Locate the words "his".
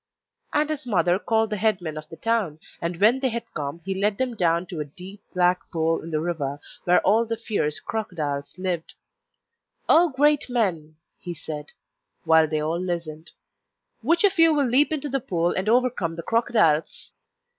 0.71-0.87